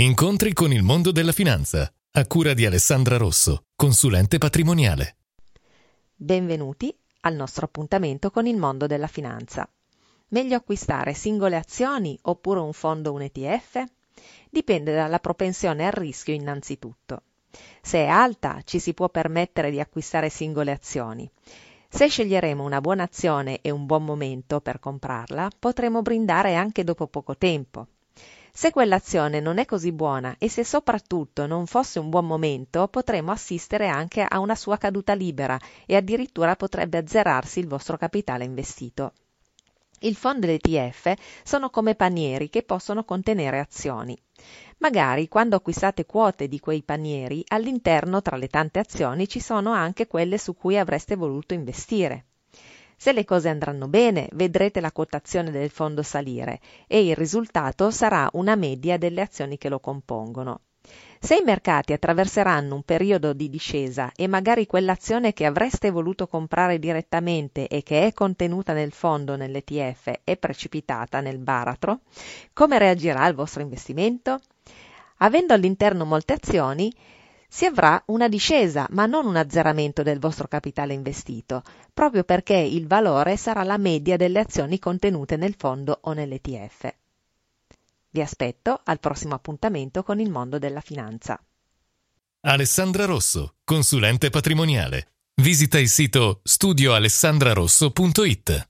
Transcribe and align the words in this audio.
Incontri 0.00 0.52
con 0.52 0.72
il 0.72 0.84
mondo 0.84 1.10
della 1.10 1.32
finanza, 1.32 1.92
a 2.12 2.26
cura 2.28 2.54
di 2.54 2.64
Alessandra 2.64 3.16
Rosso, 3.16 3.64
consulente 3.74 4.38
patrimoniale. 4.38 5.16
Benvenuti 6.14 6.96
al 7.22 7.34
nostro 7.34 7.64
appuntamento 7.64 8.30
con 8.30 8.46
il 8.46 8.56
mondo 8.56 8.86
della 8.86 9.08
finanza. 9.08 9.68
Meglio 10.28 10.54
acquistare 10.54 11.14
singole 11.14 11.56
azioni 11.56 12.16
oppure 12.22 12.60
un 12.60 12.72
fondo 12.72 13.12
un 13.12 13.22
ETF? 13.22 13.84
Dipende 14.48 14.94
dalla 14.94 15.18
propensione 15.18 15.84
al 15.84 15.92
rischio 15.92 16.32
innanzitutto. 16.32 17.22
Se 17.82 17.98
è 17.98 18.06
alta 18.06 18.60
ci 18.62 18.78
si 18.78 18.94
può 18.94 19.08
permettere 19.08 19.72
di 19.72 19.80
acquistare 19.80 20.28
singole 20.28 20.70
azioni. 20.70 21.28
Se 21.88 22.06
sceglieremo 22.06 22.62
una 22.62 22.80
buona 22.80 23.02
azione 23.02 23.58
e 23.62 23.72
un 23.72 23.84
buon 23.84 24.04
momento 24.04 24.60
per 24.60 24.78
comprarla, 24.78 25.50
potremo 25.58 26.02
brindare 26.02 26.54
anche 26.54 26.84
dopo 26.84 27.08
poco 27.08 27.36
tempo. 27.36 27.88
Se 28.58 28.72
quell'azione 28.72 29.38
non 29.38 29.58
è 29.58 29.64
così 29.64 29.92
buona 29.92 30.34
e 30.36 30.48
se 30.48 30.64
soprattutto 30.64 31.46
non 31.46 31.66
fosse 31.66 32.00
un 32.00 32.10
buon 32.10 32.26
momento, 32.26 32.88
potremo 32.88 33.30
assistere 33.30 33.86
anche 33.86 34.20
a 34.20 34.40
una 34.40 34.56
sua 34.56 34.76
caduta 34.78 35.14
libera 35.14 35.56
e 35.86 35.94
addirittura 35.94 36.56
potrebbe 36.56 36.98
azzerarsi 36.98 37.60
il 37.60 37.68
vostro 37.68 37.96
capitale 37.96 38.42
investito. 38.42 39.12
Il 40.00 40.16
fondo 40.16 40.46
e 40.46 40.58
l'ETF 40.60 41.14
sono 41.44 41.70
come 41.70 41.94
panieri 41.94 42.50
che 42.50 42.64
possono 42.64 43.04
contenere 43.04 43.60
azioni. 43.60 44.20
Magari 44.78 45.28
quando 45.28 45.54
acquistate 45.54 46.04
quote 46.04 46.48
di 46.48 46.58
quei 46.58 46.82
panieri, 46.82 47.44
all'interno 47.46 48.22
tra 48.22 48.36
le 48.36 48.48
tante 48.48 48.80
azioni 48.80 49.28
ci 49.28 49.38
sono 49.38 49.70
anche 49.70 50.08
quelle 50.08 50.36
su 50.36 50.56
cui 50.56 50.76
avreste 50.76 51.14
voluto 51.14 51.54
investire. 51.54 52.27
Se 53.00 53.12
le 53.12 53.24
cose 53.24 53.48
andranno 53.48 53.86
bene, 53.86 54.28
vedrete 54.32 54.80
la 54.80 54.90
quotazione 54.90 55.52
del 55.52 55.70
fondo 55.70 56.02
salire 56.02 56.58
e 56.88 57.06
il 57.06 57.14
risultato 57.14 57.92
sarà 57.92 58.28
una 58.32 58.56
media 58.56 58.98
delle 58.98 59.20
azioni 59.20 59.56
che 59.56 59.68
lo 59.68 59.78
compongono. 59.78 60.62
Se 61.20 61.36
i 61.36 61.44
mercati 61.44 61.92
attraverseranno 61.92 62.74
un 62.74 62.82
periodo 62.82 63.32
di 63.34 63.48
discesa 63.48 64.10
e 64.16 64.26
magari 64.26 64.66
quell'azione 64.66 65.32
che 65.32 65.44
avreste 65.44 65.90
voluto 65.90 66.26
comprare 66.26 66.80
direttamente 66.80 67.68
e 67.68 67.84
che 67.84 68.04
è 68.04 68.12
contenuta 68.12 68.72
nel 68.72 68.90
fondo 68.90 69.36
nell'ETF 69.36 70.20
è 70.24 70.36
precipitata 70.36 71.20
nel 71.20 71.38
baratro, 71.38 72.00
come 72.52 72.78
reagirà 72.78 73.28
il 73.28 73.34
vostro 73.36 73.62
investimento? 73.62 74.40
Avendo 75.18 75.54
all'interno 75.54 76.04
molte 76.04 76.32
azioni, 76.32 76.92
si 77.48 77.64
avrà 77.64 78.02
una 78.06 78.28
discesa, 78.28 78.86
ma 78.90 79.06
non 79.06 79.26
un 79.26 79.36
azzeramento 79.36 80.02
del 80.02 80.18
vostro 80.18 80.48
capitale 80.48 80.92
investito, 80.92 81.62
proprio 81.94 82.22
perché 82.22 82.56
il 82.56 82.86
valore 82.86 83.38
sarà 83.38 83.62
la 83.62 83.78
media 83.78 84.18
delle 84.18 84.40
azioni 84.40 84.78
contenute 84.78 85.36
nel 85.36 85.54
fondo 85.56 86.00
o 86.02 86.12
nell'ETF. 86.12 86.94
Vi 88.10 88.20
aspetto 88.20 88.80
al 88.84 89.00
prossimo 89.00 89.34
appuntamento 89.34 90.02
con 90.02 90.20
il 90.20 90.30
mondo 90.30 90.58
della 90.58 90.80
finanza. 90.80 91.42
Alessandra 92.40 93.06
Rosso, 93.06 93.54
consulente 93.64 94.28
patrimoniale. 94.30 95.08
Visita 95.36 95.78
il 95.78 95.88
sito 95.88 96.40
studioalessandrarosso.it 96.42 98.67